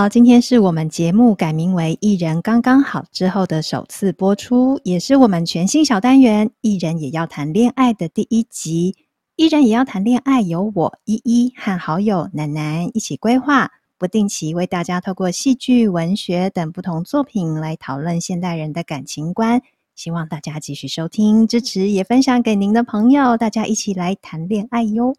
[0.00, 8.96] 好，今天是我们节目改名为《一人刚刚好》之后的首次播出，也是我们全新小单元“一人也要谈恋爱”的第一集。
[9.36, 19.60] 一人也要谈恋爱，由我依依和好友楠楠一起规划，不定期为大家透过戏剧、文学等不同作品来讨论现代人的感情观。
[19.94, 25.14] 希望大家继续收听、支持，也分享给您的朋友，大家一起来谈恋爱哟。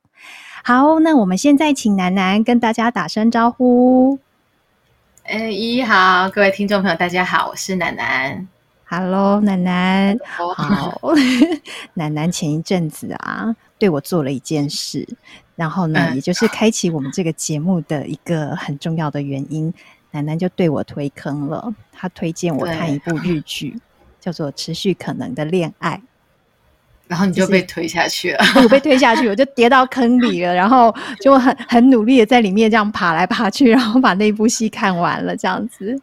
[0.64, 4.18] 好，那我们现在请楠楠跟大家打声招呼。
[5.24, 8.48] 哎，依依好，各位听众朋友，大家好，我是楠楠。
[8.86, 10.18] Hello，楠楠。
[10.36, 10.54] Hello.
[10.54, 11.14] 好，
[11.94, 15.08] 楠楠前一阵子啊，对我做了一件事，
[15.56, 19.74] 然后呢，嗯、也就是开启我们这个节目的一个很重要的原因。
[20.10, 23.80] 楠楠就对我推坑了，她推荐我看一部日剧。
[24.20, 26.00] 叫做持续可能的恋爱，
[27.12, 28.40] 然后你就被推下去了。
[28.64, 35.94] 我被推下去，我就跌到坑里了， 然后就很很努力的在里面这样爬来爬去，然后把那部戏看完了，这样子。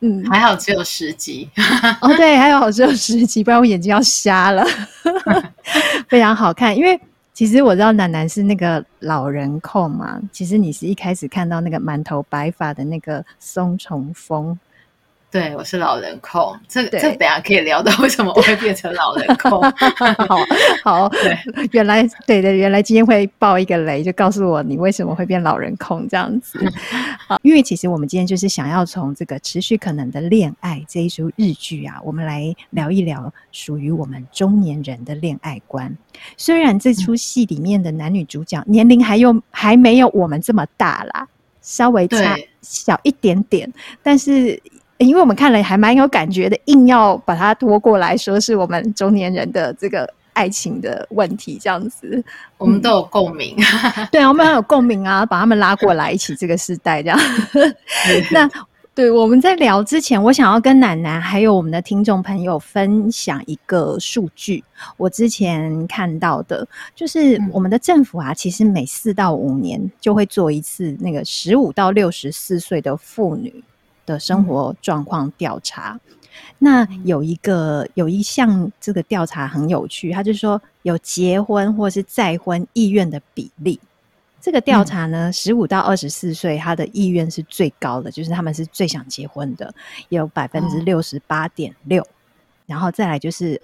[0.00, 1.48] 嗯，还好只有十集。
[2.02, 4.66] 哦，对，还好只有十集，不然我眼睛要瞎了。
[6.08, 7.00] 非常好看，因为
[7.32, 10.20] 其实我知道楠楠是那个老人控嘛。
[10.32, 14.58] 其实你是一开始看到那个满头白发的那个松重丰。
[15.28, 19.60] 对，我是老人控，这个这等下可以聊到为什么我会变成老人控。
[20.26, 20.38] 好
[20.82, 21.36] 好， 对，
[21.72, 26.58] 原来对的，原来今天会爆一个雷，就告诉我你为什么会变老人控这样子。
[27.26, 35.94] 好，因为其实我们今天就是想要从这个持续可能的恋爱这一出日剧啊，我们来聊一聊属于我们中年人的恋爱观。
[36.38, 41.28] 虽然这出戏里面的男女主角年龄还有还没有我们这么大啦，
[41.60, 43.70] 稍微差小一点点，
[44.02, 44.58] 但是。
[44.98, 52.22] 因为我们看了还蛮有感觉的，硬要把它拖过来说是我们中年人的这个爱情的问题，这样子，
[52.58, 53.56] 我们都有共鸣。
[53.58, 57.18] 嗯、 对啊，我们很有共鸣啊，把他们拉过来一起这个时代这样。
[58.32, 58.48] 那
[58.94, 64.64] 对我们在聊之前，我想要跟楠楠还有我们的听众朋友分享一个数据，
[64.96, 73.62] 我之前看到的，就是我们的政府啊，其实每四到五年就会做一次那个十五到六十四岁的妇女。
[74.06, 76.18] 的生活状况调查，嗯、
[76.58, 83.78] 那有一个有一项这个调查很有趣，他就说有结婚或是再婚意愿的比例。
[84.40, 89.74] 这个调查呢，十五到二十四岁，他的意愿是最高的，就是他们是最想结婚的，
[90.08, 92.06] 有百分之六十八点六。
[92.64, 93.60] 然后再来就是，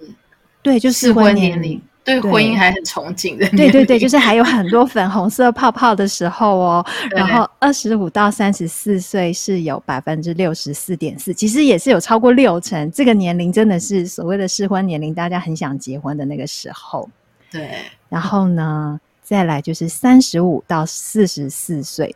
[0.61, 1.81] 对，就是适婚年龄。
[2.03, 6.85] 对婚姻还很憧憬的，对对对，就是还有很多粉红色泡泡的时候哦。
[7.15, 12.91] 然后二十五到三十四岁是有百分之六十四点四，其实也是有超过六成。
[12.91, 17.09] 这个年龄真的是所谓的适婚年龄，大家很想结婚的那个时候。
[17.49, 17.69] 对，
[18.09, 22.13] 然后呢，再来就是三十五到四十四岁，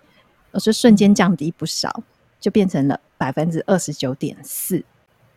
[0.51, 2.03] 我说瞬间降低不少，
[2.41, 4.83] 就变成了百分之二十九点四。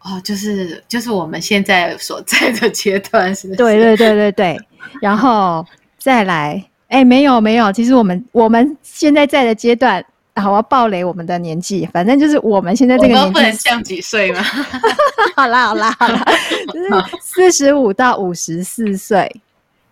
[0.02, 3.56] 哦，就是就是我们现在所在的阶段，是不是？
[3.56, 4.58] 对对对对对，
[5.00, 5.64] 然后
[5.98, 10.02] 再来，哎，没有没有，其实我们我们现在在的阶段，
[10.36, 14.42] 好，我要暴雷我们的年纪，反正就是我们现在这个年纪，不能像几岁吗？
[15.36, 16.24] 好啦好啦好啦，
[16.72, 16.88] 就是
[17.20, 19.30] 四十五到五十四岁，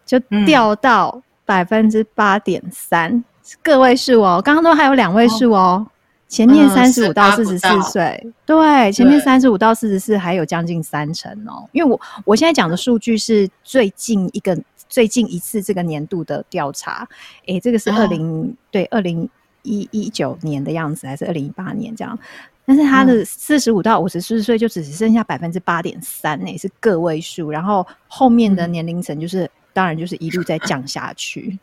[0.06, 3.22] 就掉到百分之八点三，
[3.62, 5.58] 个位数哦，刚刚都还有两位数哦。
[5.58, 5.86] 哦
[6.28, 11.66] 前面三十五到四十四岁，对，前面三十五到四十四还有将近三成哦。
[11.72, 14.56] 因为我我现在讲的数据是最近一个
[14.90, 17.08] 最近一次这个年度的调查，
[17.46, 19.26] 诶，这个是二零、哦、对二零
[19.62, 22.18] 一一九年的样子，还是二零一八年这样？
[22.66, 27.50] 但是他的四十五到五十四岁就只剩下百分之八点三，诶，是个位数。
[27.50, 31.58] 然后后面的年龄层就是、嗯、当然就是一路在降下去。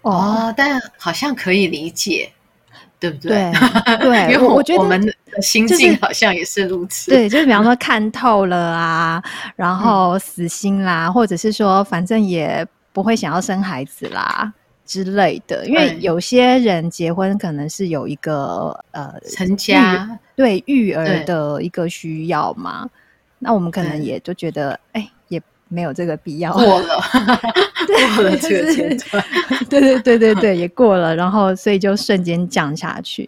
[0.00, 2.32] 哦，哦，但好像可以理解。
[3.00, 3.30] 对不对？
[3.30, 7.10] 对， 对因为我，我觉得我们的心境好像也是如此。
[7.10, 9.22] 对，就是比方说看透了啊，
[9.56, 14.52] 然后死心啦，嗯、或者是说反正也不会想要生孩子啦
[14.84, 15.66] 之类的。
[15.66, 22.86] 因为有些人结婚可能是有一个呃成家，对育儿的一个需要嘛。
[23.38, 25.10] 那我们可能也就觉得，哎。
[25.70, 27.00] 没有这个必要， 过了，
[28.16, 29.24] 过了这个阶段，
[29.70, 33.26] 对对对对对，也过了，然后所以就瞬间降下去。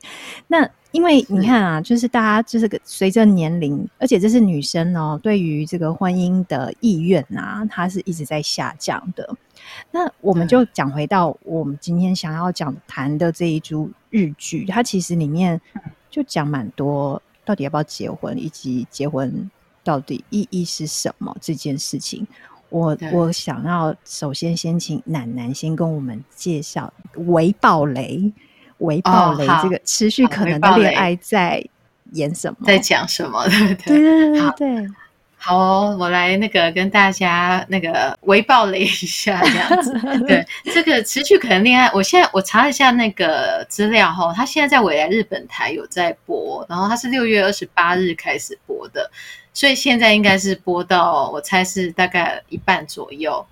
[0.48, 9.26] 那因为你看啊，就是大家就是个随着年龄，而且这是女生哦，对于这个婚姻的意愿啊，它是一直在下降的。
[9.90, 15.58] 那我们就讲回到我们今天想要讲谈的这一出日剧，它其实里面
[16.10, 19.50] 就讲蛮多，到底要不要结婚，以及结婚。
[19.84, 21.36] 到底意义是什么？
[21.40, 22.26] 这件事情，
[22.68, 26.92] 我我想要首先先请楠楠先跟我们介绍
[27.26, 28.32] 微暴雷，
[28.78, 31.64] 微暴雷这个持续可能的恋爱在
[32.12, 33.46] 演什么，在讲什么？
[33.48, 34.88] 对对对对对对。
[35.44, 39.92] 好哦，我来那个跟大家那个微爆雷一下，这样子。
[40.24, 49.10] 对，这个持续可能恋爱，我现在我查了一下那个资料哈，他现在在未来日本台有在播，然后他是六月二十八日开始播的，
[49.52, 53.44] 所以现在应该是播到我猜是大概一半左右。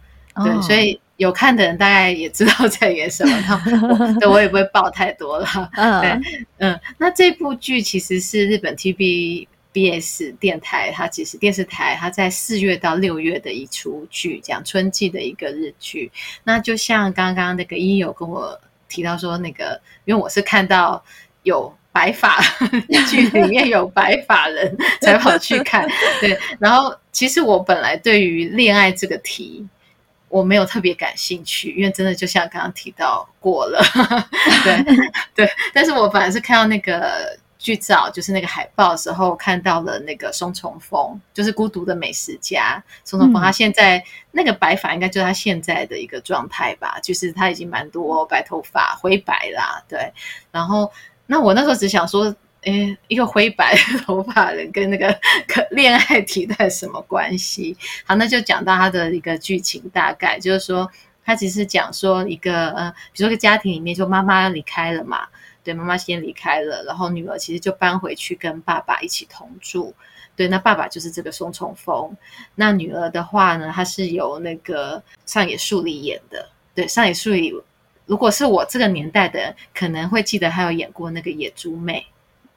[0.45, 5.47] 对，哦、所以有看的人大概也知道在演什么，然后我 对我也不会爆太多了。
[5.73, 6.21] 嗯对
[6.59, 9.49] 嗯，那这部剧其实是日本 TV。
[9.73, 16.11] BS 电台，它其实电视台，它在四月到六月的一出剧，讲春季的一个日剧。
[16.43, 21.05] 那就像刚刚那个一有跟我提到说，那个因为我是看到
[21.45, 22.41] 有白发
[23.09, 25.89] 剧里面有白发人才跑去看，
[26.21, 26.37] 对。
[26.59, 29.65] 然后其实我本来对于恋爱这个题
[30.29, 33.81] 我没有特别感兴趣，因为真的就像刚刚提到过了，
[34.65, 34.97] 对
[35.35, 35.51] 对。
[35.73, 37.39] 但是我本来是看到那个。
[37.61, 43.43] 剧照就是那个海报的时候看到了那个松重丰，就是孤独的美食家松重丰。
[43.43, 44.03] 他现在
[44.33, 50.11] 那个白发应该就是他现在的一个状态吧，就是他已经蛮多白头发灰白啦，对。
[50.51, 50.91] 然后
[51.27, 53.77] 那我那时候只想说，诶，一个灰白
[54.07, 55.15] 头发人跟那个
[55.71, 57.77] 恋爱题材什么关系？
[58.07, 60.91] 好，那就讲到他的一个剧情大概，就是说
[61.23, 65.27] 他只是讲说一个呃，比如说一个家庭里面，就妈妈离开了嘛。
[65.63, 69.95] 对，妈妈先离开了，然后女儿其实就搬回去跟爸爸一起同住。
[70.35, 72.17] 对，那爸爸就是这个宋重峰。
[72.55, 76.49] 那女儿的话呢，她是由那个上野树里演的。
[76.75, 77.53] 对，上野树里，
[78.07, 82.07] 如果是我这个年代的人，可能会记得她有演过那个野猪妹。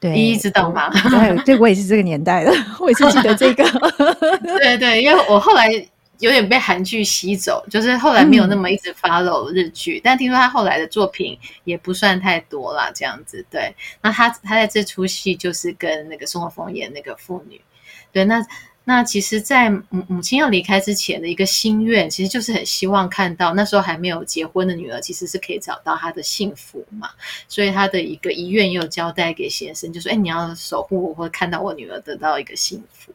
[0.00, 0.88] 对，依依知道吗？
[1.10, 3.64] 对，对，我也是这个年代的， 我也是记得这个。
[4.40, 5.68] 对对，因为我后来。
[6.20, 13.44] 有点被韩剧吸走，就是后来没有那么一直 follow 日剧，但听说他后来的作品也不算太多啦，这样子。
[13.50, 17.60] 对，那他他在这出戏就是跟那个松重丰演那个妇女。
[18.12, 18.40] 对，那
[18.84, 27.10] 那其实，在母母亲要离开之前的一个心愿，其实就是很希望看到那时候还没有结婚的女儿，其实是可以找到她的幸福嘛。
[27.48, 33.12] 所以他的一个遗愿也有交代给先生，就说：“哎，你要守护我，或看到我女儿得到一个幸福。”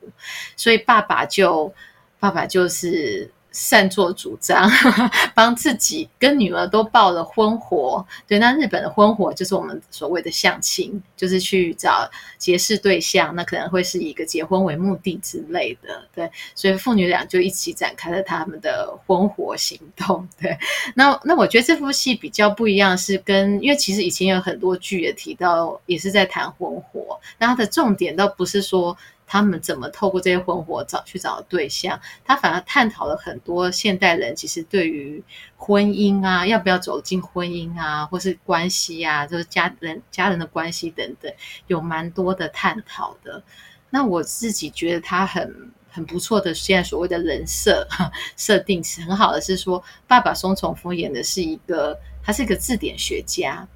[0.58, 1.74] 所以爸爸就。
[2.20, 4.70] 爸爸就是擅作主张，
[5.34, 8.06] 帮自己跟女儿都报了婚活。
[8.28, 12.08] 对，那日本的婚活就是我们所谓的相亲，就是去找
[12.38, 16.04] 结识对象，那可能会是以一个结婚为目的之类的。
[16.14, 20.28] 对，所以父女俩就一起展开了他们的婚活行动。
[20.40, 20.56] 对，
[20.94, 28.96] 那那我觉得这部戏比较不一样，是跟因为其实以前有很多剧也提到，也是在谈婚活，那它的重点倒不是说。
[29.32, 32.00] 他们怎么透过这些婚活找去找对象？
[32.26, 35.24] 他反而探讨了很多现代人其实对于
[35.56, 41.32] 婚姻啊，要不要走进婚姻啊，或是关系啊，就是家人家人的关系等等，
[41.68, 43.44] 有蛮多的探讨的。
[43.92, 47.88] 那我自己觉得他很很不错的，现在所谓的人设
[48.36, 53.68] 设定是很好的，是说爸爸松重丰演的是一个，他是一个字典学家。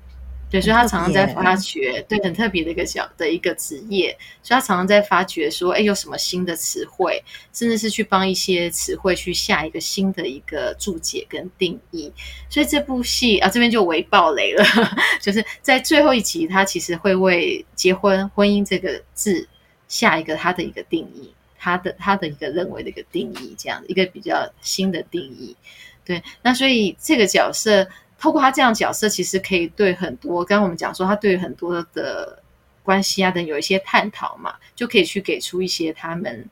[0.53, 7.19] 对，所以他常常在发掘，对，很特别的一个角的一个职业，所以他常常在发掘说，哎，有什么新的词汇，
[7.51, 12.13] 甚至是去帮一些词汇去下一个新的一个注解跟定义。
[12.51, 14.63] 所以这部戏啊，这边就为暴雷了，
[15.19, 19.50] 就是在最后一集，他其实会为结婚、婚姻这个字
[19.88, 25.57] 下一个他的一个定义，他的他的一个认为的一个定义，这样一个比较新的定义。
[26.05, 27.88] 对，那所以这个角色。
[28.24, 32.42] 透过他这样角色，其实可以对很多，刚刚我们讲说，他对很多的
[32.82, 36.50] 关系啊等有一些探讨嘛，就可以去给出一些他们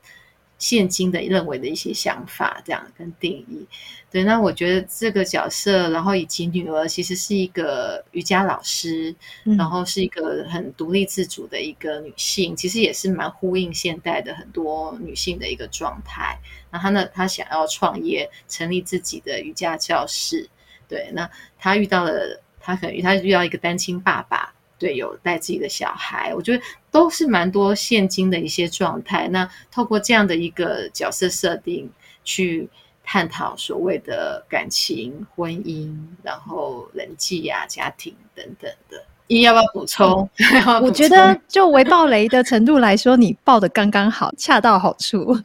[0.58, 3.66] 现今的认为的一些想法，这样跟定义。
[4.10, 9.16] 对，那我觉得这个角色，然后以及女儿，其实是一个瑜伽老师，
[9.56, 16.38] 然后是一个很独立自主的一个女性，其实也是蛮呼应现代的很多女性的一个状态。
[16.70, 20.50] 那她呢，她想要创业，成立自己的瑜伽教室。
[20.92, 21.26] 对，那
[21.58, 29.26] 他遇到了，他可能他遇到一个单亲爸爸，对，有带自己的小孩，我觉得都是蛮多现今的一些状态。
[29.28, 31.90] 那透过这样的一个角色设定，
[32.24, 32.68] 去
[33.02, 39.02] 探讨所谓的感情、婚姻，然后人际呀、啊、家庭等等的。
[39.28, 40.28] 你要不要补充？
[40.82, 45.40] 我觉得就微爆雷的程度来说，你爆的刚刚好，恰到好处。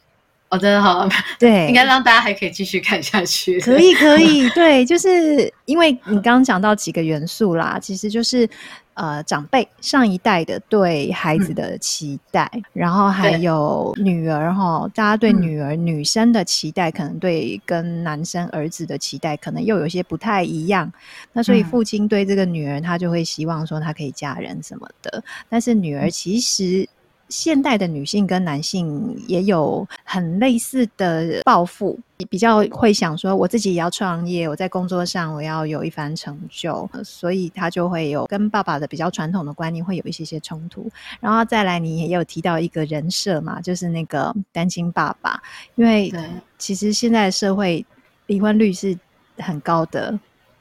[0.50, 3.60] 哦，真的好，对， 应该让大家还可以继续看下去。
[3.60, 8.50] 可以，可以，对，就是因为你刚刚讲到几个元素啦，其实就是
[8.94, 20.89] 呃长辈上一代的对孩子的期待，嗯、然后还有女儿哈，大家对女儿、嗯、女生的期待，可能对跟男生儿子的期待，可能又有些不太一样。
[21.34, 26.88] 那所以父亲对这个女儿，他就会希望说她可以嫁人什么的，但是女儿其实。
[27.30, 40.90] 现代的女性跟男性也有很类似的抱负，比较会想说，我自己也要创业，我在工作上我要有一番成就，所以他就会有跟爸爸的比较传统的观念会有一些些冲突。
[41.20, 45.42] 然后再来，你也有提到一个人设嘛，就是那个单亲爸爸，
[45.76, 46.14] 因为
[46.58, 47.86] 其实现在的社会
[48.28, 48.98] 离婚率是
[49.38, 50.18] 很高的，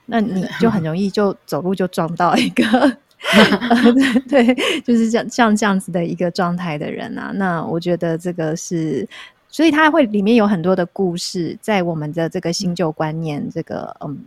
[0.07, 2.99] 那你就很容易就走路就撞到一个。
[4.29, 9.07] 对， 就是像像这样子的一个状态的人啊，那我觉得这个是，
[9.49, 14.19] 所以他会里面有很多的故事，在我们的这个新旧观念这个嗯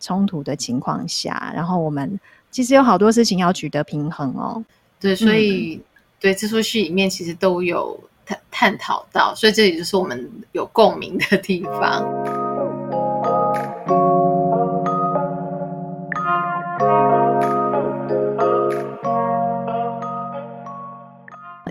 [0.00, 2.18] 冲突的情况下，然后我们
[2.50, 4.62] 其实有好多事情要取得平衡哦。
[5.00, 5.82] 对，所以、嗯、
[6.18, 12.37] 对这出戏里面其实都有探探讨到，所以这也就是我们有共鸣的地方。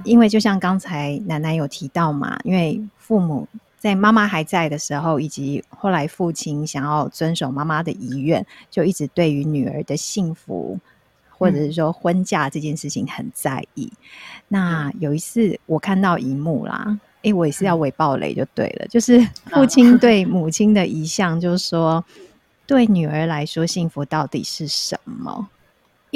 [0.07, 3.47] 因为就像刚才奶奶有提到嘛，因为父母
[3.77, 10.79] 在妈妈还在的时候，以及后来父亲想要遵守妈妈的遗愿，就一直对于女儿的幸福
[11.29, 13.85] 或者是说婚嫁这件事情很在意。
[13.85, 13.99] 嗯、
[14.47, 19.19] 那有一次我看到一幕啦，诶，我也是要伪暴雷就对了，就是
[19.51, 22.03] 父亲对母亲的遗像，就是说
[22.65, 25.47] 对女儿来说，幸福到底是什么？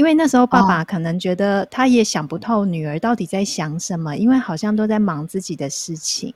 [0.01, 6.34] 因为那时候爸爸可能觉得他也想不透女儿到底在想什么，因为好像都在忙自己的事情，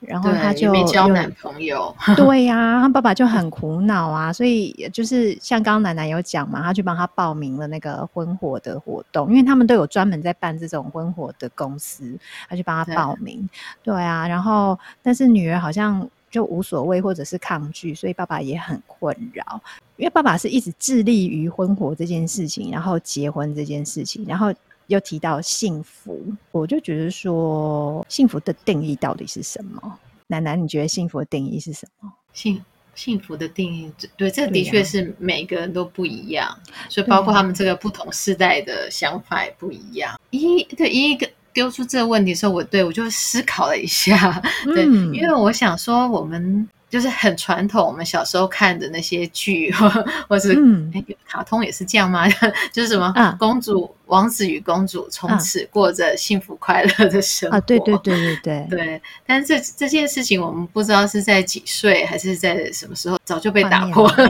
[0.00, 1.94] 然后他就没交男朋友。
[2.16, 12.12] 对呀、啊，他爸爸就很苦恼啊，所以就是像刚刚奶奶有讲嘛，他去帮他报名了那个婚火的活动，因为他们都有专门在办这种婚火的公司，
[12.48, 13.48] 他去帮他报名。
[13.84, 19.62] 对，对啊，然后但是女儿好像就无所谓或者是抗拒，所以爸爸也很困扰。
[19.96, 24.52] 因为爸爸是一直致力于婚活这件事情，然后结婚这件事情，然后
[24.88, 26.20] 又提到幸福，
[26.52, 29.98] 我就觉得说，幸福的定义到底是什么？
[30.26, 32.12] 楠楠，你觉得幸福的定义是什么？
[32.34, 32.62] 幸
[32.94, 36.54] 幸福的定义，对，这的确是每个人都不一样，
[36.90, 40.20] 所以包括他们这个不同世代的想法也不一样。
[40.30, 44.42] 一对一个丢出这个问题的时候，我对我就思考了一下，
[44.74, 46.68] 对，嗯、因为我想说我们。
[46.88, 49.72] 就是很传统，我们小时候看的那些剧，
[50.28, 52.28] 或是、嗯欸、卡通也是这样吗？
[52.72, 57.56] 就是什么、啊、公主、王子与公主从此过着幸福快乐的生活。
[57.56, 59.02] 啊，对对对对对 对。
[59.26, 64.28] 但是这这件事情，我们不知道是在几岁，还是在什么时候，早就被打破了，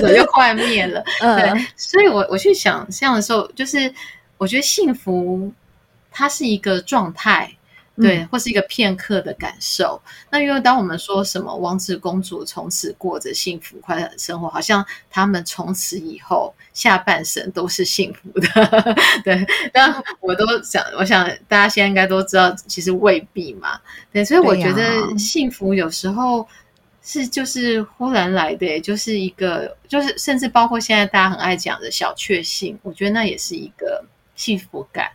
[0.00, 1.04] 早就幻灭了。
[1.20, 3.92] 对，所以我我去想象的时候，就是
[4.38, 5.52] 我觉得幸福
[6.10, 7.52] 它是一个状态。
[7.96, 10.00] 对，或是一个片刻的感受。
[10.04, 18.94] 嗯、那因为当我们说什么王子公主从此过着幸福快乐的生活，好像他们从此以后下半生都是幸福的。
[19.24, 23.80] 对，但我都想，我想大家现在应该都知道，其实未必嘛。
[24.12, 26.46] 对，所以我觉得幸福有时候
[27.02, 35.08] 是就是忽然来的，就是一个，就是甚至包括现在大家很爱讲的小确幸，我觉得那也是一个幸福感。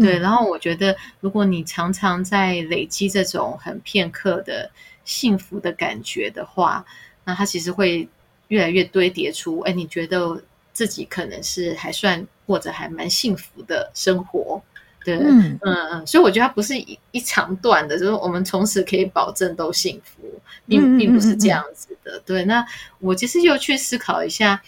[0.00, 4.70] 对，然后我觉得，如果你常常在累积这种很片刻的
[5.04, 6.84] 幸福的感觉的话，
[7.24, 8.08] 那它其实会
[8.48, 10.42] 越来越堆叠出，哎，你觉得
[10.72, 14.62] 自己可能是还算过着还蛮幸福的生活，
[15.04, 20.22] 对，嗯嗯，所以我觉得它不是一一长段的，就是我们从此可以保证都幸福，
[20.66, 22.18] 并并不是这样子的。
[22.26, 22.64] 对，那
[22.98, 24.62] 我其实又去思考一下。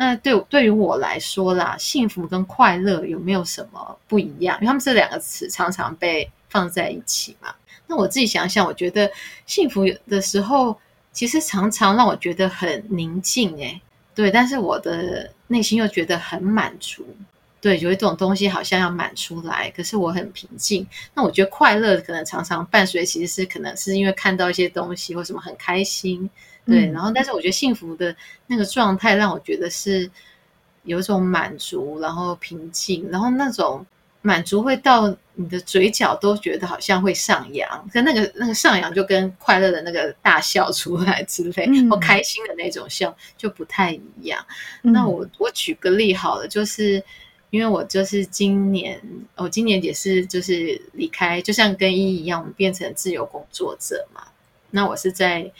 [0.00, 4.56] 那对对于我来说啦，幸福跟快乐有没有什么不一样？
[4.58, 7.52] 因为他们这两个词常常被放在一起嘛。
[7.88, 9.10] 那我自己想想，我觉得
[9.44, 10.78] 幸福的时候，
[11.12, 13.80] 其实常常让我觉得很宁静，诶，
[14.14, 14.30] 对。
[14.30, 17.04] 但是我的内心又觉得很满足，
[17.60, 20.86] 对，有一种东西好像要满出来，可是我很平静。
[21.12, 26.30] 那我觉得快乐可能常常伴随，其实是可能是因为看到一些东西或什么很开心。
[26.68, 28.14] 对，然后但是我觉得幸福的
[28.46, 30.10] 那个状态让我觉得是
[30.84, 33.84] 有一种满足，然后平静，然后那种
[34.20, 44.44] 满足会到你的嘴角都觉得好像会上扬，可那个 那个上扬就跟快乐的那个大笑出来之类，或开心的那种笑就不太一样。
[44.82, 47.02] 嗯、那我我举个例好了，就是
[47.48, 49.00] 因为我就是今年，
[49.36, 54.22] 我今年也是就是离开，就像跟一一样，我们变成自由工作者嘛。
[54.70, 55.50] 那我是在。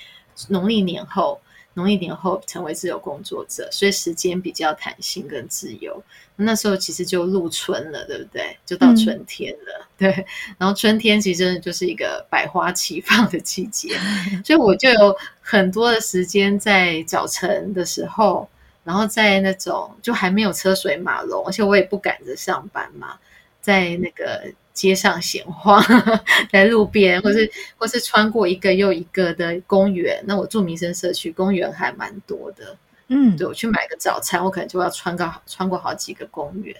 [0.49, 1.41] 农历年后，
[1.75, 6.03] 农历年后成为自由工作者，所以时间比较弹性跟自由。
[6.37, 8.57] 那时候其实就入春了，对不对？
[8.65, 10.27] 就到春天了，嗯、 对。
[10.57, 13.99] 然后春天其实真的就是一个百花齐放的季节，
[14.45, 18.49] 所以我就有很多的时间在早晨的时候，
[18.85, 23.19] 然后在那种就还没有车水马龙，而且我也不赶着上班嘛，
[23.61, 24.53] 在那个。
[24.79, 25.83] 街上闲晃，
[26.53, 30.23] 在路边，或是或是穿过一个又一个的公园。
[30.25, 32.77] 那我住民生社区，公园还蛮多的。
[33.09, 36.77] 嗯，对，我去买个早餐，我可能就要穿个穿过好几个公园，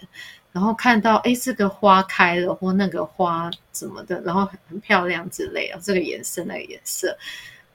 [0.53, 7.17] 然后看到哎，这个花开了，或那个花怎么的，然后很很漂亮之类啊，这个颜色那个颜色。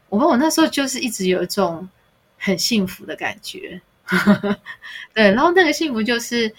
[0.09, 1.87] 我我那时候就是一直有一种
[2.39, 3.79] 很幸福的感觉。
[5.13, 6.51] 对，然后那个幸福就是。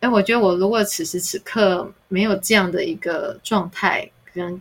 [0.00, 4.60] 哎，我觉得我如果此时此刻没有这样的一个状态，跟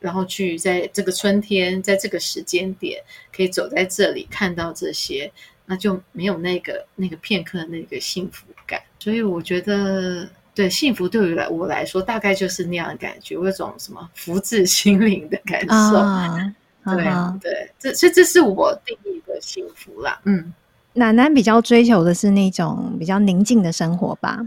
[0.00, 3.02] 然后去在这个春天，在这个时间点，
[3.34, 5.28] 可以走在这里看到这些，
[5.66, 8.80] 那就没有那个那个片刻的那个幸福感。
[9.00, 15.96] 所以我觉得，对幸福对于来我来说，大概就是那样的感觉，有一种什么福至心灵的感受。
[15.96, 20.20] 啊、对、啊、对，这这这是我定义的幸福啦。
[20.24, 20.54] 嗯，
[20.92, 24.46] 奶奶比较追求的是那种比较宁静的生活吧。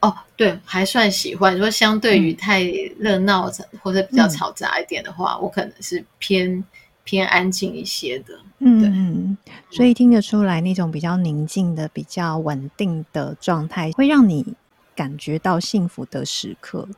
[0.00, 1.58] 哦，对，还算喜欢。
[1.58, 2.62] 说相对于太
[2.98, 3.50] 热闹
[3.82, 6.64] 或者比较嘈杂一点的话，嗯、我可能是偏
[7.04, 8.38] 偏安静一些的。
[8.60, 9.38] 嗯嗯，
[9.70, 14.54] 所以听得出来，那种比较宁静的、比较稳定的状态，会让你
[14.96, 16.88] 感觉到幸福的时刻。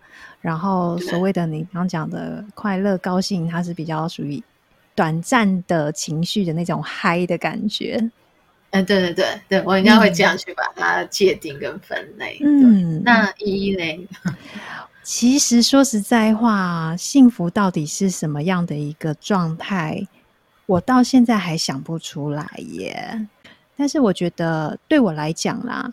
[0.40, 4.42] 然后所谓的你刚讲的快乐、高兴，它是比较属于
[4.94, 8.10] 短暂的情绪的那种嗨的感觉。
[8.72, 12.38] 嗯，对对对对，我应该会这样去把它界定跟分类。
[12.42, 14.06] 嗯，那依依嘞？
[15.04, 20.06] 其实说实在话，幸福到底是什么样的一个状态，
[20.64, 23.28] 我到现在还想不出来耶。
[23.76, 25.92] 但是我觉得对我来讲啦，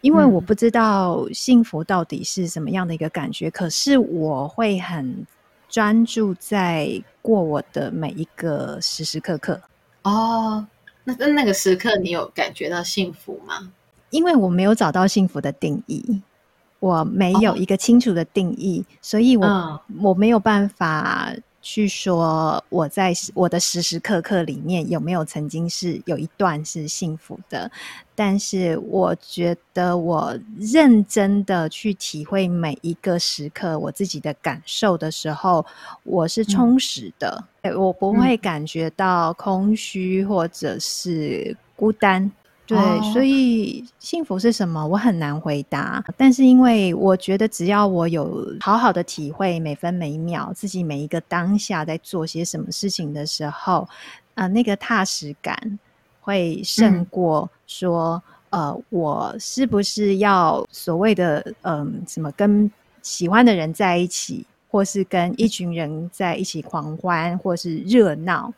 [0.00, 5.26] 因为我不知道幸福到底是什么样的一个感觉，嗯、可是我会很
[5.68, 6.88] 专注在
[7.20, 9.60] 过我的每一个时时刻刻。
[10.04, 10.66] 哦。
[11.04, 13.70] 那在那个时刻，你有感觉到幸福吗？
[14.10, 16.22] 因为我没有找到幸福的定义，
[16.78, 21.32] 我没有一个清楚的定义，哦、所以我、嗯、我没有办法
[21.66, 27.70] 去说我在我的时时刻刻里面有没有曾经是有一段是幸福的。
[28.14, 35.64] 但是我觉得我认真的去体会每一个时刻我自己的感受的时候，
[36.04, 37.42] 我是充实的。
[37.62, 42.30] 嗯、我不会感觉到空虚或者是孤单。
[42.66, 44.86] 对，哦、所以幸福是什么？
[44.86, 46.02] 我很难回答。
[46.16, 53.88] 但是因为我觉得，只要我有好好的体会每分每秒自己每一个当下在做些什么事情的时候，
[54.34, 55.78] 啊、呃，那个踏实感。
[56.26, 62.70] 会胜过说，嗯、呃，我是不是要所谓的嗯、呃，什么跟
[63.02, 68.50] 喜欢的人在一起，或是跟一群人在一起狂欢，或是热闹？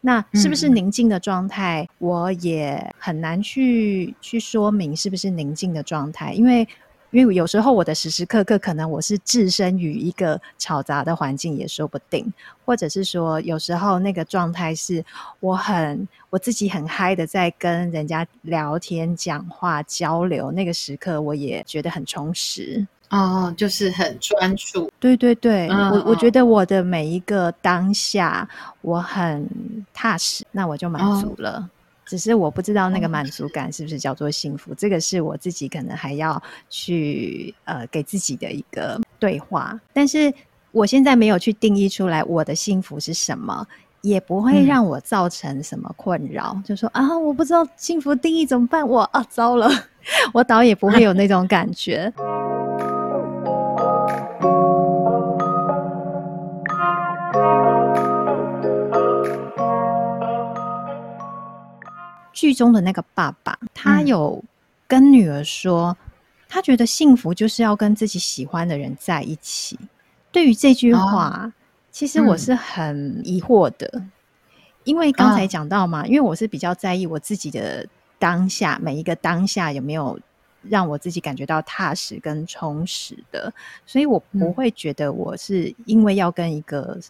[0.00, 1.82] 那是不是宁静的状态？
[1.82, 6.66] 嗯、我也很难去去说明是不是宁静的状态，因为。
[7.10, 12.30] 因为有时候我的时时刻刻，可能我是置身于一个嘈杂的环境也说不定，
[12.66, 15.02] 或者是说有时候那个状态是
[15.40, 24.90] 我很我自己很嗨的在跟人家聊天、讲话、交流，那个时刻我也觉得很充实哦，就是很专注。
[25.00, 28.48] 对对对，嗯、我我觉得我的每一个当下
[28.82, 29.48] 我很
[29.92, 31.52] 踏实，那我就满足了。
[31.52, 31.70] 哦
[32.08, 39.78] 只是我不知道那个满足感是不是叫做幸福，这个是我自己可能还要去呃给自己的一个对话。
[39.92, 40.32] 但是
[40.72, 43.66] 我现在没有去定义出来我的幸福是什么，
[44.00, 46.52] 也不会让我造成什么困扰。
[46.56, 48.88] 嗯、就说啊，我不知道幸福定义怎么办？
[48.88, 49.68] 我啊，糟了，
[50.32, 52.10] 我倒也不会有那种感觉。
[62.38, 64.40] 剧中的那个爸爸，他有
[64.86, 65.96] 跟女儿说，嗯、
[66.48, 69.76] 他觉得幸福就是要跟自己喜欢的人在一起。
[70.30, 71.52] 对于这句话，哦、
[71.90, 74.08] 其实我是很疑惑的，嗯、
[74.84, 77.84] 因为刚才讲到嘛，哦、因为我是比较在意我自己的
[78.20, 80.16] 当下，每一个当下有没有
[80.62, 83.52] 让我自己感觉到踏实跟充实的，
[83.84, 87.00] 所以我不会觉得我是因为要跟一个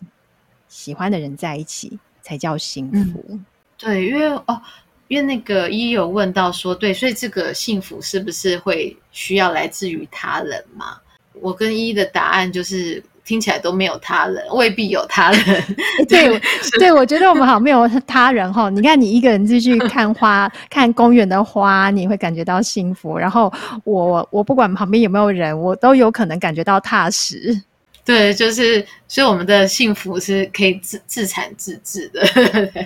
[0.69, 3.23] 喜欢的人在一起才叫幸福。
[3.29, 3.45] 嗯、
[3.77, 4.63] 对，因为哦。
[5.09, 10.99] 因为那个依依有问到说，对，所以这个幸福是不是会需要来自于他人嘛？
[11.41, 15.41] 我跟依依的答案就是听起来都没有他人，未必有他人。
[15.45, 16.41] 欸、对
[16.79, 18.69] 对，我觉得我们好像没有他人哈。
[18.71, 23.17] 你看，你一个人继续看花， 看公园的花，你会感觉到幸福。
[23.17, 23.53] 然后
[23.85, 27.63] 我我不管旁边有没有人，我都有可能感觉到踏实。
[28.09, 32.27] 对，就是所以我们的幸福是可以自自产自制的，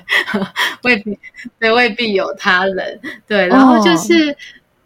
[0.82, 1.18] 未必
[1.61, 3.00] 对，未必有他人。
[3.26, 4.30] 对，然后就是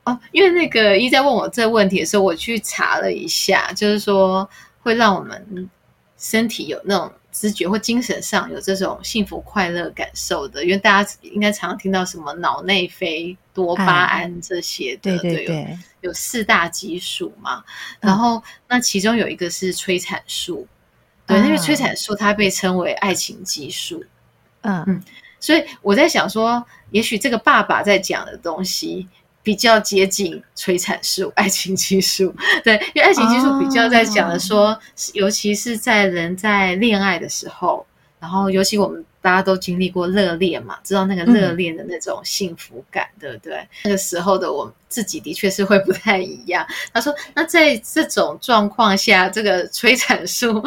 [0.05, 4.49] 哦，哦，因为那个一在问我这个问题的时候，我去查了一下，就是说。
[4.87, 5.69] 会让我们
[6.17, 17.63] 身体有那种知觉，或精神上有这种幸福快乐感受的，因为大家应该常常听到什么脑内啡、多巴胺这些的，对对对，有，有四大激素嘛。
[18.01, 20.67] 然后、嗯、那其中有一个是催产素，
[21.27, 24.03] 对，因为催产素它被称为爱情激素。
[24.63, 25.03] 嗯嗯，
[25.39, 29.07] 所以我在想说，也许这个爸爸在讲的东西。
[29.47, 34.81] 比较接近催产素、爱情激素，对，因为爱情激素比较在讲的说，哦、
[35.13, 37.87] 尤其是在人在恋爱的时候，
[38.19, 43.69] 然后尤其我们大家都经历过热恋嘛，知道那个热恋的那种幸福感，嗯、对不对？
[43.85, 46.67] 那个时候的我自己的确是会不太一样。
[46.93, 50.61] 他说，那在这种状况下，这个催产素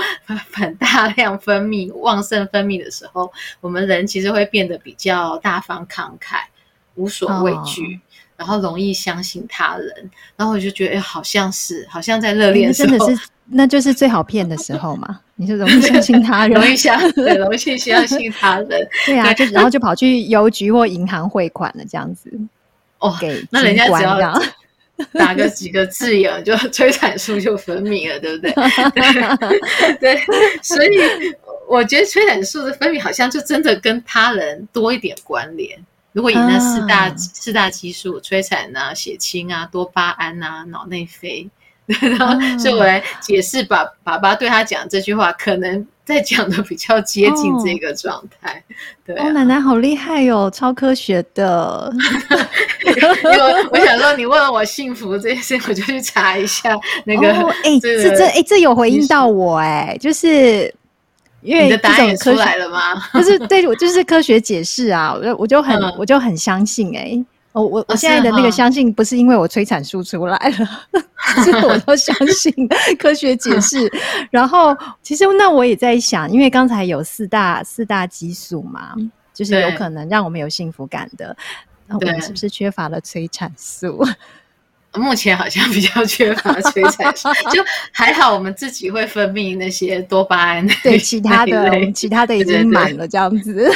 [0.54, 6.44] 很大量分泌、旺盛分泌的时候，我们人其实会变得比较大方慷慨、
[6.96, 7.96] 无所畏惧。
[7.96, 8.00] 哦
[8.40, 15.20] 然后容易相信他人，然后我就觉得，哎，好像是，好像在热恋的时候，真的是，那就是最好骗的时候嘛。
[15.36, 18.88] 你是容易相信他人，容易相，对，容易相信他人。
[19.06, 22.32] 对啊，就 然后就跑去邮局或银行汇款了，这样子。
[23.00, 24.42] 哦，给那人家只要
[25.14, 28.54] 打个几个字眼，就催产素就分泌了，对不对？
[30.00, 30.22] 对，对，
[30.62, 30.90] 所以
[31.68, 35.78] 我觉得催产素的分泌好像就真的跟他人多一点关联。
[36.12, 41.48] 如果以那四大、啊、四大激素，催产啊、血清啊、多巴胺啊、脑内啡，
[41.86, 48.64] 然后、啊、所以我来解释，爸爸爸对他讲这句话，可能在讲的比较接近这个状态。
[48.68, 48.74] 哦、
[49.06, 51.94] 对、啊，哦，奶奶好厉害哟、哦，超科学的。
[53.72, 57.32] 我想说，你问我幸福这件事，我就去查一下那个。
[57.32, 60.74] 哎、哦欸，这这哎、欸，这有回应到我哎、欸，就是。
[61.42, 63.02] 因为你的答案也出来了吗？
[63.14, 71.02] 就是对，我就是科学解释啊，我就我就很、嗯、我就很相信哎、欸，我我我现在的那个相信不是因为我催产素出来了，哦、
[71.44, 72.54] 是我都相信
[72.98, 73.92] 科学解释。
[74.30, 78.94] 然后其实那我也在想，因为刚才有四大四大激素嘛，
[79.34, 81.36] 就是有可能让我们有幸福感的，
[81.88, 84.06] 那我们是不是缺乏了催产素？
[84.96, 93.72] 目前好像 比较缺乏催产素，就还好我们自己会分泌那些多巴胺，对其他的其他的已经满了这样子，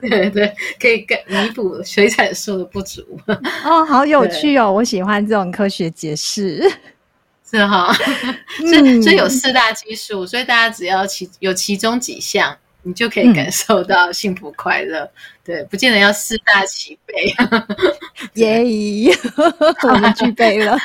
[0.00, 3.02] 对对，对，可以更弥补催产素的不足。
[3.64, 6.70] 哦，好有趣哦，我喜欢这种科学解释，
[7.50, 7.94] 是哈、 哦，
[8.58, 12.56] 所以所以有四大激素，所以大家只要其有其中几项。
[12.84, 15.10] 你就可以感受到幸福快乐，嗯、
[15.44, 17.32] 对，不见得要四大齐备。
[18.34, 19.12] 耶、
[19.84, 20.76] 我们具备了，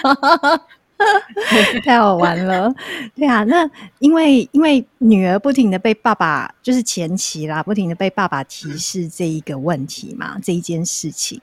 [1.84, 2.72] 太好玩了。
[3.16, 11.42] 对啊，那因为因为女儿不停的被爸爸，就是前期啦，不停的被爸爸提示这一个问题嘛，嗯、这一件事情。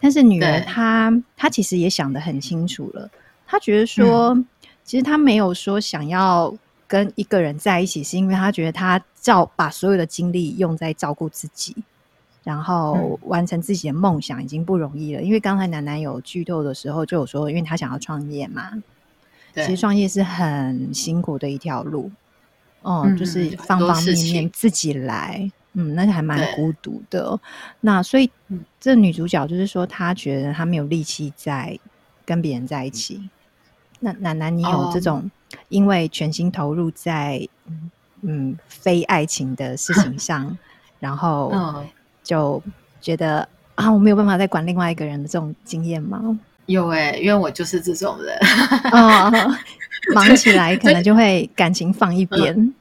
[0.00, 3.10] 但是女儿她她其实也想得很清楚了，
[3.46, 4.46] 她觉得说，嗯、
[4.84, 6.56] 其实她没有说想要。
[6.88, 11.74] 跟一个人在一起，是因为她觉得他照把所有的精力用在照顾自己，
[12.44, 15.20] 然后完成自己的梦想已经不容易了。
[15.20, 18.70] 因为刚才楠楠有剧透的时候就有说，因为她想要创业嘛，
[19.52, 22.08] 其实创业是很辛苦的一条路，
[22.82, 27.36] 哦、嗯，就是方方面面自己来，嗯，那还蛮孤独的。
[27.80, 28.30] 那所以
[28.78, 31.76] 这女主角就是说，她觉得她没有力气在
[32.24, 33.28] 跟别人在一起。
[33.98, 35.28] 那楠楠，你有这种？
[35.68, 37.48] 因为全心投入在
[38.28, 40.58] 嗯非爱情的事情上，
[40.98, 41.52] 然后
[42.24, 42.60] 就
[43.00, 46.36] 觉得啊，我没有办法再管另外一个人的这种经验吗？
[46.66, 48.36] 有哎、欸，因为我就是这种人
[48.90, 49.30] 啊，
[50.12, 52.52] 忙起来可能就会感情放一边。
[52.56, 52.74] 嗯，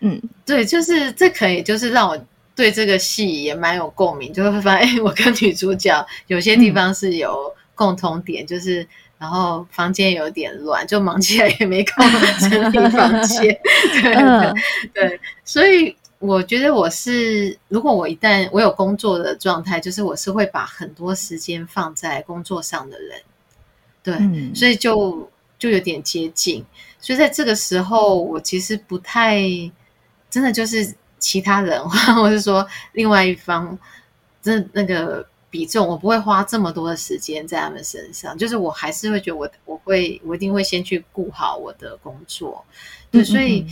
[0.00, 2.18] 嗯，对，就是这可以，就是让我
[2.54, 8.86] 对这个戏也蛮有共鸣，就会发现我跟女主角有些地方是有共同点，嗯、就是。
[9.18, 12.04] 然后房间有点乱，就忙起来也没空
[12.50, 13.58] 整理房间。
[14.02, 14.54] 对、嗯、
[14.92, 23.18] 对，所以我觉得我是，如果我一旦我有工作的状态，就是我是会把很多时间放在工作上的人。
[24.02, 26.62] 对，嗯、所以就就有点接近。
[27.00, 29.40] 所以在这个时候，我其实不太
[30.28, 33.78] 真的就是其他人， 或者是说另外一方，
[34.42, 35.26] 真的那个。
[35.50, 42.64] 比重我不会花这么多的时间在他们身上，就是我还是会觉得我我会我一定会先去顾好我的工作，
[43.10, 43.66] 对，所以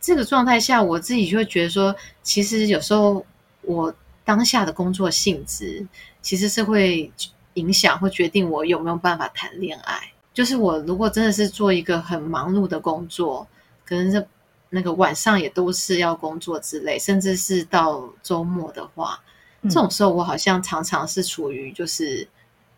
[0.00, 3.24] 这个状态下，我自己就会觉得说，其实有时候
[3.62, 3.92] 我
[4.24, 5.86] 当下的工作性质，
[6.22, 7.10] 其实是会
[7.54, 10.12] 影响或决定我有没有办法谈恋爱。
[10.32, 13.44] 就是我如果真的是做一个很忙碌的工作，
[13.84, 14.24] 可能是
[14.70, 19.18] 那个晚上也都是要工作之类，甚至是到周末的话，
[19.64, 22.26] 这种时候我好像常常是处于就是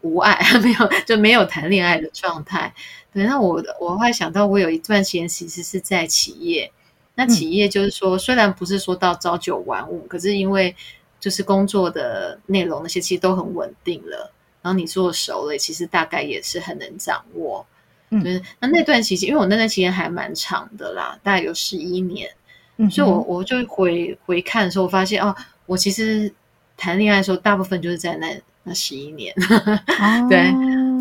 [0.01, 2.73] 无爱， 没有就没有谈恋爱的状态。
[3.12, 6.71] 对，那我我会想到，我有一段时间其实是在企业。
[7.16, 10.75] 那企业就是说，虽然不是说到朝九晚五，可是因为
[11.19, 17.66] 就是工作的内容那些其实都很稳定了，然后你做熟了，其实大概也是很能掌握。
[18.09, 22.31] 嗯，就是那那段期间，因为我那段期间还蛮长的啦，大概有十一年，
[22.79, 25.35] 嗯，所以我我就回回看的时候，我发现哦，
[25.66, 26.33] 我其实
[26.81, 29.35] 谈恋爱的时候，大部分就是在那那十一年，
[30.01, 30.51] 哦、对。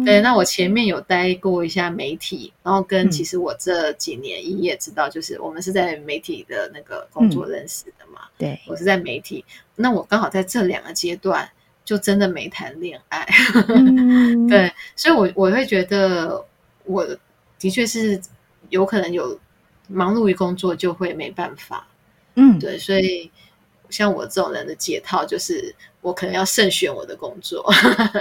[0.06, 8.22] 对，那我前面有待过一下媒体，然后跟其实我这几年一也知道，就是我们是在媒体的那个工作认识的嘛。
[8.38, 9.44] 对、嗯，我是在媒体，
[9.76, 11.48] 那我刚好在这两个阶段
[11.84, 13.28] 就真的没谈恋爱。
[13.76, 16.44] 嗯、对，所以我我会觉得
[16.86, 17.06] 我
[17.60, 18.20] 的确是
[18.70, 19.38] 有可能有
[19.90, 21.86] 忙碌于工作就会没办法。
[22.36, 23.30] 嗯，对，所以。
[23.90, 27.66] 像我这种人的解套，就是我可能要慎选我的工作。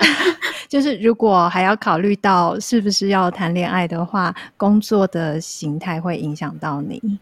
[0.68, 7.18] 就是如果还要考虑到是不是要谈恋爱的话，工作的形态会影响到你。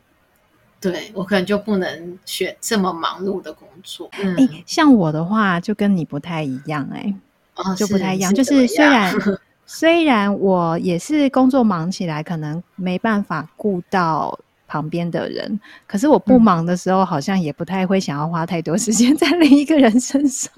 [0.80, 4.08] 对，我可能就不能选这么忙碌的工作。
[4.20, 7.14] 嗯，欸、像我的话就跟你不太一样、欸，哎、
[7.56, 8.30] 哦，就不太一样。
[8.30, 9.14] 是就是虽然
[9.66, 14.38] 虽然我也是工作忙起来，可能没办法顾到。
[14.66, 20.50] 旁边的人，可是我不忙的时候，好像也不太会想要花太多时间在另一个人身上。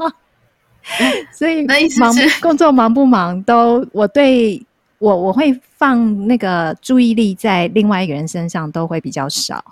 [1.33, 1.67] 所以
[1.99, 4.65] 忙工作忙不忙都，我对
[4.99, 9.63] 我我会放那个注意力在另外一个人身上都会比较少。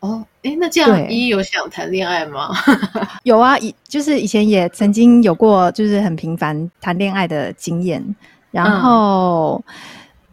[0.00, 2.50] 哦，哎，那这样一有想谈恋爱吗？
[3.22, 8.02] 有啊，以就是以前也曾经有过，就是很频繁谈恋爱的经验，
[8.50, 9.62] 然后。
[9.68, 9.74] 嗯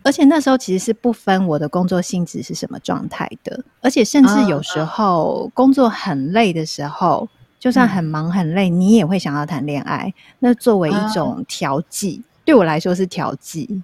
[0.03, 7.27] 而且那时候其实是不分我的工作性质是什么状态的，而且甚至有时候工作很累的时候，
[7.59, 10.13] 就算很忙很累，你也会想要谈恋爱。
[10.39, 13.83] 那作为一种调剂，对我来说是调剂，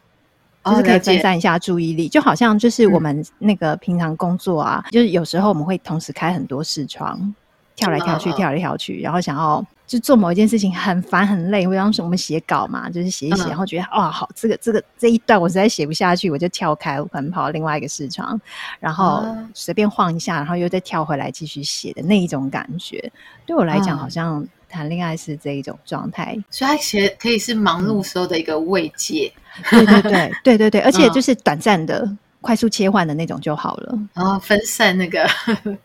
[0.66, 7.34] 就是可以分散一下注意力，就好像就是我们那个平常工作啊，就是有时候我们会同时开很多视窗，
[7.76, 9.66] 跳来跳去，跳来跳去，然后想要。
[9.88, 18.40] 就做某一件事情很烦很累，或者是我们写稿嘛，就是写一写，嗯、然后觉得哇好，这个这个这一段我实在写不下去，我就跳开，我可能跑到另外一个市场，
[18.82, 23.12] 然后随便晃一下，然后又再跳回来继续写的那一种感觉，
[23.46, 29.32] 对我来讲好像谈恋爱是这一种状态，嗯、所以它其实可以是忙碌时候的一个慰藉，
[29.72, 32.00] 嗯、对对对对对对，而且就是短暂的。
[32.00, 32.18] 嗯
[32.48, 35.28] 快速切换的那种就好了，然后分散那个，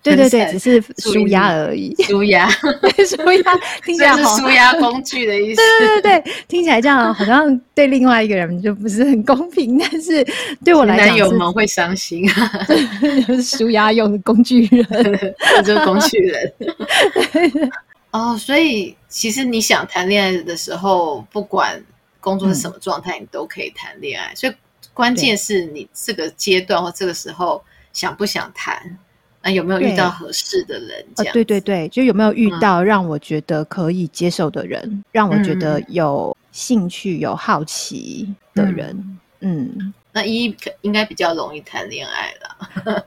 [0.01, 2.49] 对对对，只是舒压而已，舒压，
[3.05, 3.53] 舒压，
[3.85, 5.61] 听起来 是舒压工具的意思。
[5.81, 10.25] 对对对，听起来这样好像对另外一个人就不是很公平，但是
[10.65, 12.25] 对我来讲，男友们会伤心，
[13.27, 16.53] 就 是舒压用的工具人，就是工具人。
[18.13, 21.83] 哦，所以其实你想谈恋爱的时候，不管
[22.21, 24.53] 工作是什么状态，你都可以谈恋爱，所以。
[24.95, 28.99] 关键是你这个阶段或这个时候想不想谈，
[29.43, 31.05] 那有没有遇到合适的人？
[31.17, 38.91] 这样、呃、对对对，就有没有遇到让我觉得可以接受的人，嗯、让我觉得有兴趣、有好奇的人。
[39.41, 43.07] 嗯，嗯那一应该比较容易谈恋爱了。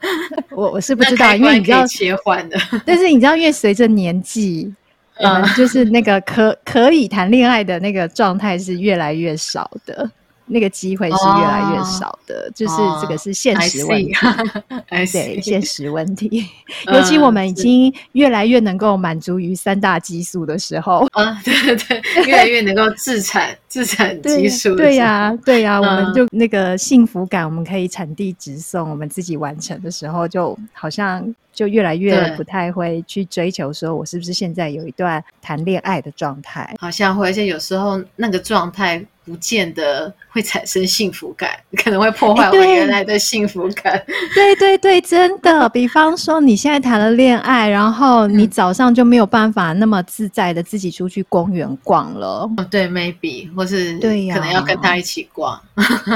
[0.51, 4.73] 我我是 不知道，因为你知道切换的， 但是你知道，因为随着年纪，
[5.17, 10.09] 嗯，就是那个可可以谈恋爱的那个状态是越来越少的。
[10.47, 16.45] 那个机会是越来越少的，oh, 就是这个是 现实问题，oh, 对现实问题。
[16.93, 39.03] 尤其我们已经越来越能够满足于三大激素的时候， 啊，对对对，越来越能够自产自产激素， 对呀对呀，我们就那个幸福感，我们可以产地直送，我们自己完成的时候，就好像就越来越不太会去追求说，我是不是现在有一段谈恋爱的状态，好像会，而且有时候那个状态。
[39.25, 41.49] 不见得会产生幸福感，
[41.83, 43.91] 可能会破坏我原来的幸福感。
[43.97, 45.67] 欸、对对对，真的。
[45.69, 52.47] 比方说，你现在谈了恋爱，然后你早上就没有办法那么自在的自己出去公园逛了。
[52.55, 55.59] 哦，对，maybe，或是对呀，可能要跟他一起逛。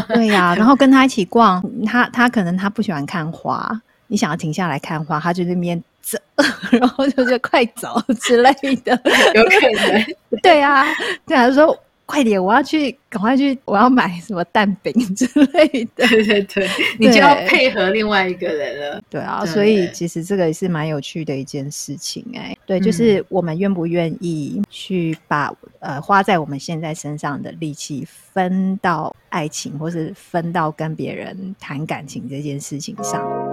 [0.10, 6.18] 对呀、啊， 然后跟他一起逛，他他可能他不喜欢看花，你想要停下来看花，他就那边走，
[6.78, 8.52] 然后就是快走之类
[8.84, 8.92] 的，
[9.34, 10.06] 有可能。
[10.44, 10.86] 对啊，
[11.26, 11.80] 对啊，说。
[12.10, 16.08] 快点，我要去，赶快去，我要买什么蛋饼之类的。
[16.08, 16.68] 对对对，
[16.98, 19.00] 你就要配合另外一个人了。
[19.12, 22.58] 对啊，对所以其实这个也是蛮有趣的一件事情哎、欸。
[22.66, 33.49] 对，就是我们愿不愿意去把呃花在我们现在身上的力气分到爱情，或是分到跟别人谈感情这件事情上。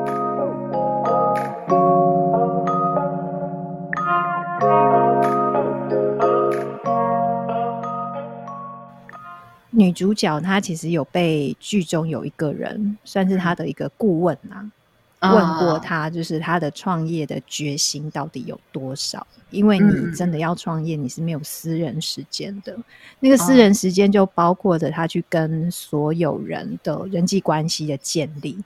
[9.78, 19.26] 女主角她其实有被剧中有一个人算是她的一个顾问啊，问过她，就是她的创业的决心到底有多少？
[19.50, 22.74] 因为你真的要创业，你是没有私人时间的。
[23.20, 28.58] 那个私人时间就包括着她去跟所有人的人际关系的建立，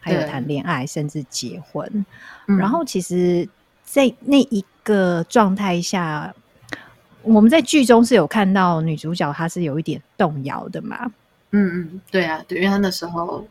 [0.00, 2.04] 还有谈恋爱，甚至结婚。
[2.44, 3.48] 然后其实，
[3.84, 6.34] 在那一个状态下。
[7.26, 11.12] 我们在剧中是有看到女主角，她是有一点动摇的嘛？
[11.50, 13.46] 嗯嗯，对啊，对，因为她那时候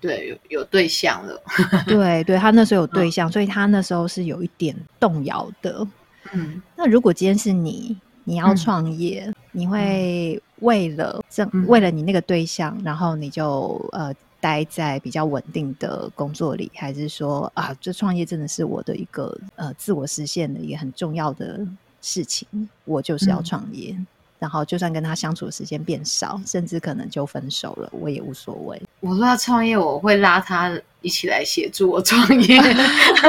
[0.00, 1.42] 对有有对象了，
[1.86, 5.86] 对对，她那时候有对象，嗯、所以她那时候是有一点动摇的。
[6.32, 21.60] 嗯，那如果今天是你，你要创业，嗯、你会为了这、嗯、为了你那个对象，然后你就呃待在比较稳定的工作里，还是说啊，这创业真的是我的一个呃自我实现的一个很重要的
[22.02, 22.46] 事情，
[22.84, 24.06] 我就是要创业，嗯、
[24.40, 28.82] 然后就算跟他相处的时间变少，甚至可能就分手了，我也无所谓。
[29.00, 32.58] 我说要创业，我会拉他一起来协助我创业，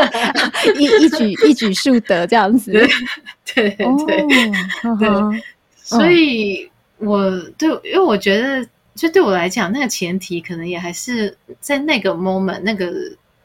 [0.79, 2.71] 一一举一举数得这样子。
[3.53, 5.43] 对对对、哦、对，
[5.75, 12.91] 所以我对，因为我觉得，就对我来讲，那个前提可能也还是在那个 moment、那个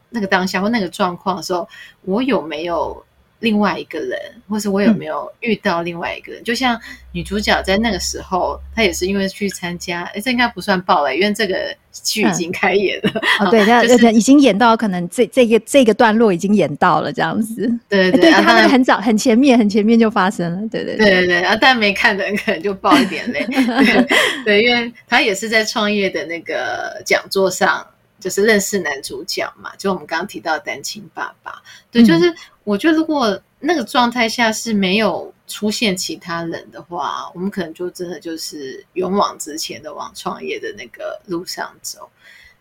[0.08, 1.68] 那个当下或那个状况的时候，
[2.02, 3.04] 我有没有。
[3.40, 6.42] 另外一个人，或是我有没有遇到另外一个人？
[6.42, 6.80] 嗯、就像
[7.12, 13.10] 女主角在那个时候，她也是因为去参加，哎，这应该不算爆了，因为这个剧已经开演了。
[13.40, 17.72] 嗯、哦， 对，她就是已经演到可能这这个这个段落已经演到了这样子。
[17.88, 20.68] 对对对，他那个很早很前面很前面就发生了。
[20.68, 23.46] 对对对对对，然后但没看的人可能就爆一点雷。
[24.44, 27.86] 对，因为她也是在创业的那个讲座上。
[28.20, 32.34] 就是认识男主角嘛，就我们刚刚提到的单亲爸爸，对，就是
[32.68, 42.06] 我觉得如果那个状态下是没有出现其他人的话，我们可能就真的就是勇往直前的往创业的那个路上走。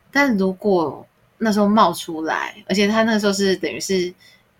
[0.10, 1.06] 但如果
[1.38, 4.13] 那时候冒出来，而且他那时候是等于是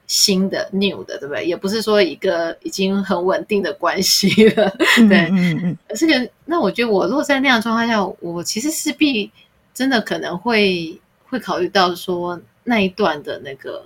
[0.06, 1.46] 新的 new 的，对不对？
[1.46, 4.70] 也不是说一个已经很稳定的关系了，
[5.08, 9.32] 对，嗯嗯，这个那我觉得我如果在那样状态下，我其实势必。
[9.74, 13.86] 真的可能会会考虑到说那一段的那个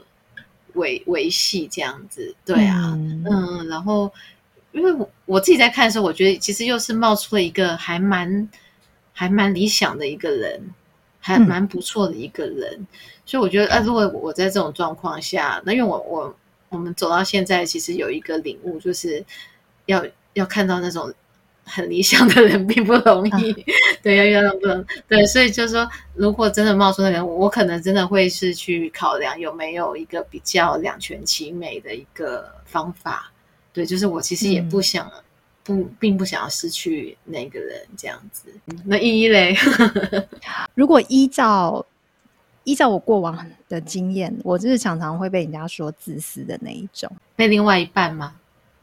[0.74, 4.12] 维维系这样子，对啊，嗯，嗯，然后
[4.72, 8.50] 因为我我自己在看的时候，我觉得其实又是冒出了一个还蛮
[9.14, 10.62] 还蛮理想的一个人，
[11.20, 12.88] 还蛮不错的一个人，嗯、
[13.26, 16.36] 所以我觉得啊，如果我在这种状况下，那因为我我
[16.70, 19.24] 我们走到现在，其实有一个领悟，就是
[19.86, 21.14] 要要看到那种。
[21.72, 23.66] 很理想的人并不容易，啊、
[24.04, 33.32] 对，要遇到不能对，所以就是说，如果真的冒出那个人，我可能真的会是去考量有没有一个比较两全其美的一个方法。
[33.72, 35.24] 对，就是我其实也不想，嗯、
[35.64, 38.50] 不，并不想要失去那个人这样子。
[38.84, 39.56] 那依依嘞，
[40.76, 41.86] 如果依照
[42.66, 48.36] 依照我过往的经验，我就是常常会被人家说自私的那一种，被另外一半吗？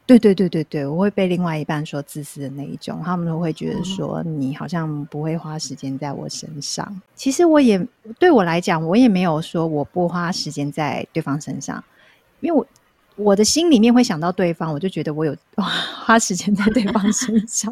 [0.09, 6.99] 对对对对对，我会被另外一半说自私的那一种，他们都会觉得说你好像不会花时间在我身上。
[7.13, 7.79] 其实我也
[8.17, 11.83] 对我来讲，我也没有说我不花时间在对方身上，
[12.39, 12.65] 因为我
[13.17, 15.63] 我的心里面会想到对方，我就觉得我有 花
[16.05, 17.71] 花时间在对方身上。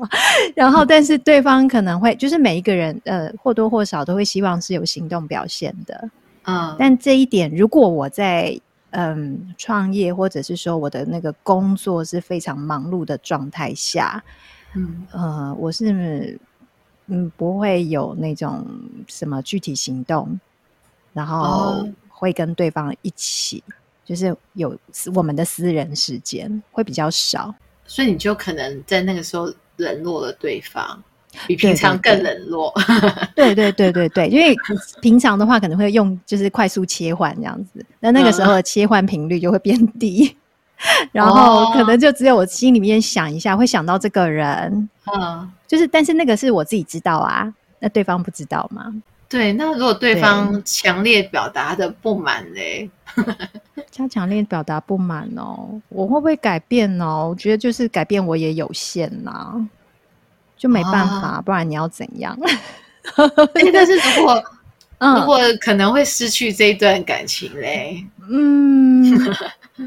[0.54, 6.10] 然后，但是对方可能会就是每一个人呃或多或少都会希望是有行动表现的，
[6.46, 8.62] 嗯，但这一点如果我在。
[8.92, 14.24] 嗯，创业或者是说我的那个工作是非常忙碌的状态下，
[14.76, 15.06] 嗯。
[15.12, 16.40] 呃，我是
[17.08, 18.66] 嗯不会有那种
[19.08, 20.40] 什么具体行动，
[21.14, 23.74] 然后会跟对方一起，哦、
[24.06, 24.78] 就是有
[25.14, 27.54] 我们的私人时间会比较少，
[27.86, 31.04] 所以你就可能在那个时候冷落了对方。
[31.46, 32.74] 比平常更冷落，
[33.36, 34.56] 对对对对对，因为
[35.02, 40.36] 平常的话可能会用就是快速切换这样子，那那个时候的切换频率就会变低，
[40.78, 48.94] 嗯、 然后可能就只有我心里面想一下，会想到这个人，嗯，就是但是那个是我自己知道啊，那对方不知道吗？
[49.30, 52.90] 对，那如果对方强烈表达的不满嘞，
[53.94, 57.28] 他强烈表达不满哦，我会不会改变哦？
[57.30, 59.70] 我觉得就是改变我也有限呐、啊。
[60.58, 62.38] 就没办法，哦、不然你要怎样？
[63.16, 64.44] 欸、但是如果、
[65.00, 69.06] 嗯、如果可能会失去这一段感情嘞，嗯，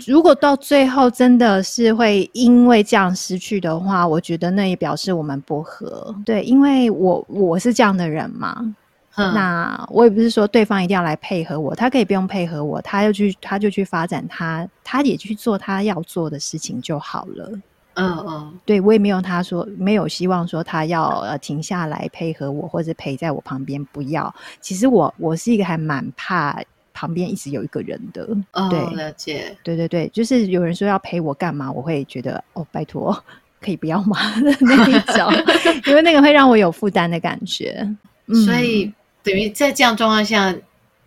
[0.06, 6.14] 如果到最后真的是会因为这样失去的话，我觉得那也表示我们不合。
[6.24, 8.74] 对，因为我我是这样的人嘛。
[9.16, 17.52] 那我也不是说对方一定要来配合我，他可以不用配合我，他就去他就去发展他，他也去做他要做的事情就好了。
[18.01, 24.34] 嗯嗯，对，我也没有他说没有希望说他要呃停下来配合我或者陪在我旁边，不要。
[24.61, 26.61] 其实我我是一个还蛮怕
[26.92, 28.28] 旁边一直有一个人的。
[28.53, 29.57] 哦，对，了解。
[29.62, 33.12] 对对对，就是有人说要陪我干嘛，我会觉得哦，拜托
[33.61, 34.16] 可以不要吗？
[34.61, 35.30] 那一种，
[35.86, 37.86] 因为那个会让我有负担的感觉。
[38.26, 38.92] 嗯、所以。
[39.22, 40.57] 等于在这样状况下，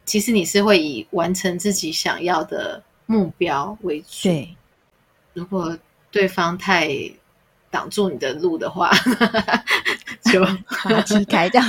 [0.05, 4.05] 其实你是会以完成自己想要的目标为主。
[4.21, 4.55] 对，
[5.33, 5.75] 如果
[6.13, 6.89] 对方太
[7.71, 8.91] 挡住你的路的话，
[10.31, 10.39] 就
[10.85, 11.61] 把踢开掉。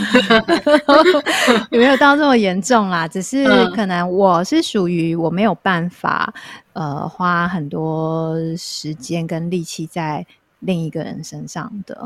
[1.72, 3.08] 有没有到这么严重啦？
[3.08, 6.32] 只是可能我是属于我没有办法，
[6.74, 10.24] 呃，花很多时间跟力气在
[10.60, 11.98] 另一个人身上的。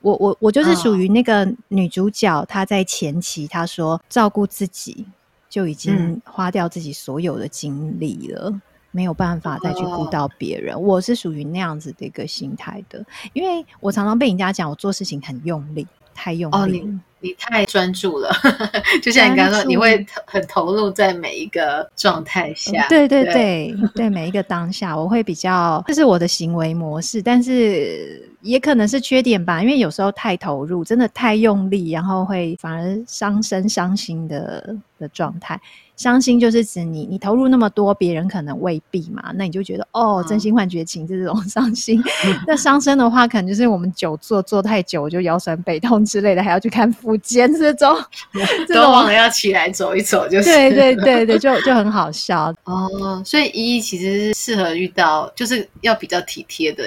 [0.00, 5.06] 我我我就是属于那个女主角，她在前期她说照顾自己
[5.48, 10.74] 就已经花掉自己所有的精力了，嗯、没有办法再去顾到别人。
[10.74, 16.80] 哦、我是属于那样子的一个心态的，因为我常常被人家讲我做事情很用力，太用力。
[16.80, 18.30] 哦你太专注了，
[19.02, 22.86] 就像你刚刚说，你会很投入在每一个状态下。
[22.88, 35.60] 对对对对，对每一个当下，我会比较，这是我的行为模式，但是也可能是缺点吧，因为有时候太投入，真的太用力，然后会反而伤身伤心的的状态。
[35.98, 42.00] 伤心就是指你，你投入那么多，别人可能未必嘛，那你就觉得哦，真心换绝情，这种伤心。
[42.46, 47.94] 那伤身的话，可能就是我们久坐坐太久，就腰酸背痛之类的，还要去看复健 这种，
[48.72, 53.20] 都忘了要起来走一走，就是对对对对，就就很好笑哦。
[53.24, 56.84] 所以依依其实是适合遇到，就是要比较体贴的。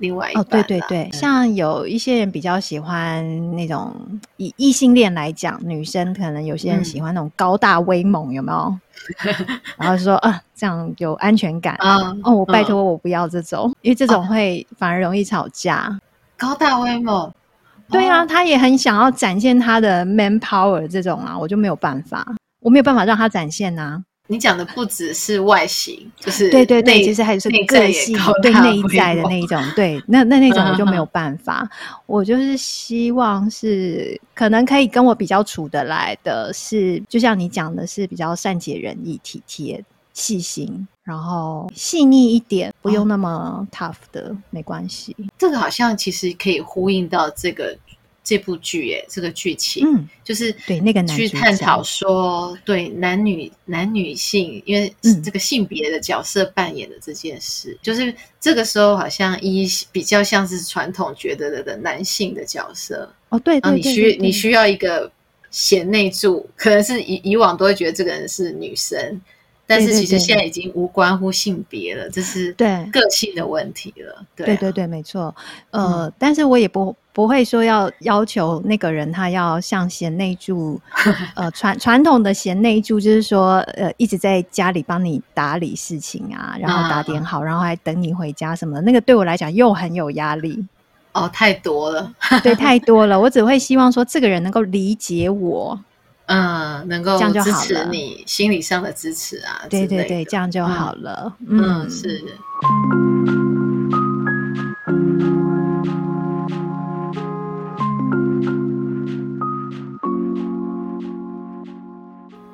[0.00, 3.22] 另外一半哦，对对对，像有一些人比较喜欢
[3.54, 3.94] 那种
[4.38, 8.78] 以异性恋来讲，女生可能有些人喜欢那种高大威猛，有没有？
[9.78, 12.14] 然后说啊，这样有安全感啊。
[12.24, 15.98] 哦，我拜托我不要这种，因为这种会反而容易吵架。
[16.36, 17.30] 高大威猛，
[17.90, 22.26] 对啊，他也很想要展现他的 man power 这种啊，我就没有办法，
[22.60, 24.02] 我没有办法让他展现呐。
[24.30, 31.68] 你讲的不只是外形，就是对对对，其实还是个性，对内在的那一种，对，那那那种我就没有办法。
[32.06, 45.16] 我就是希望是可能可以跟我比较处得来的是，就像你讲的是比较善解人意、体贴、细心，然后细腻一点，不用那么 tough 的，没关系。
[45.36, 47.76] 这个好像其实可以呼应到这个。
[48.30, 65.10] 这部剧耶，这个剧情，嗯，就是对那个男去探讨说，对男女男女性，因为这个性别的角色扮演的这件事，嗯、就是这个时候好像一比较像是传统觉得的的男性的角色哦，对，对，对，对，你需你需要一个
[65.50, 69.20] 贤内助，可能是以以往都会觉得这个人是女生。
[69.66, 74.26] 但是其实现在已经无关乎性别了，这是对个性的问题了。
[74.34, 75.32] 对对对对，没错。
[75.70, 80.80] 呃，嗯、但是我也不不会说要要求那个人他要像贤内助，
[81.34, 88.82] 呃，传传统的贤内助就是说，呃，一直在家里帮你打理事情啊，然后打点好，啊、然后还等你回家什么的。
[88.82, 90.64] 那个对我来讲又很有压力。
[91.12, 93.18] 哦，太多了，对，太多了。
[93.18, 95.78] 我只会希望说，这个人能够理解我。
[96.32, 101.34] 嗯，能够支持你心理上的支持啊，对对对，这样就好了。
[101.48, 102.22] 嗯，嗯是。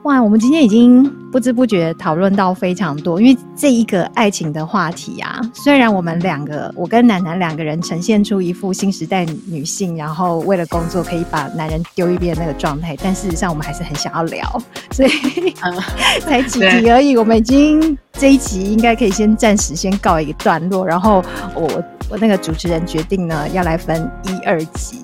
[0.06, 1.02] 哇，我们今天已经
[1.32, 15.10] 不知不觉讨论到非常多，因为这一个爱情的话题啊，虽然我们两个，我跟楠楠两个人呈现出一副新时代女性，然后为了工作可以把男人丢一边那个状态，但事实上我们还是很想要聊，所以、
[15.64, 15.74] 嗯、
[16.22, 21.20] 才几集而已，我们已经这一集应该可以先暂时先告一个段落，然后
[21.52, 25.00] 我我那个主持人决定呢要来分一二集。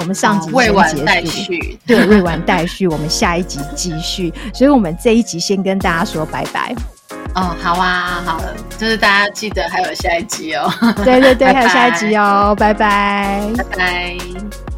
[0.00, 4.32] 我们上集先未完待续， 对，未完待续，我们下一集继续。
[4.54, 6.74] 所以，我们这一集先跟大家说拜拜。
[7.34, 10.72] 哦，好啊，好了，就是大家记得还有下一集哦。
[11.04, 14.69] 对对对，拜 拜还有下一集哦，拜拜，拜拜。